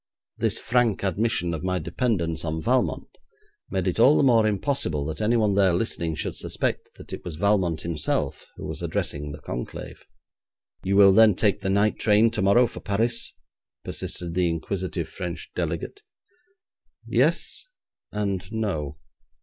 This 0.39 0.57
frank 0.57 1.03
admission 1.03 1.53
of 1.53 1.63
my 1.63 1.77
dependence 1.77 2.43
on 2.43 2.59
Valmont 2.59 3.19
made 3.69 3.85
it 3.85 3.99
all 3.99 4.17
the 4.17 4.23
more 4.23 4.47
impossible 4.47 5.05
that 5.05 5.21
anyone 5.21 5.53
there 5.53 5.73
listening 5.73 6.15
should 6.15 6.35
suspect 6.35 6.89
that 6.95 7.13
it 7.13 7.23
was 7.23 7.35
Valmont 7.35 7.81
himself 7.83 8.47
who 8.55 8.65
was 8.65 8.81
addressing 8.81 9.31
the 9.31 9.37
conclave. 9.37 10.03
'You 10.83 10.95
will 10.95 11.13
then 11.13 11.35
take 11.35 11.61
the 11.61 11.69
night 11.69 11.99
train 11.99 12.31
tomorrow 12.31 12.65
for 12.65 12.79
Paris?' 12.79 13.35
persisted 13.85 14.33
the 14.33 14.49
inquisitive 14.49 15.07
French 15.07 15.51
delegate. 15.55 16.01
'Yes, 17.07 17.65
and 18.11 18.51
no. 18.51 18.97